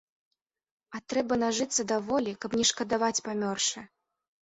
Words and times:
А 0.95 1.01
трэба 1.13 1.37
нажыцца 1.45 1.81
даволі, 1.93 2.35
каб 2.41 2.59
не 2.63 2.69
шкадаваць 2.73 3.15
памёршы. 3.31 3.89